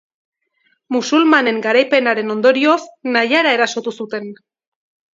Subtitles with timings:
[0.95, 2.81] Musulmanen garaipenaren ondorioz,
[3.13, 4.31] Naiara erasotu zuten.